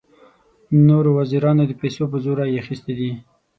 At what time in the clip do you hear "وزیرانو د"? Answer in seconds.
1.19-1.71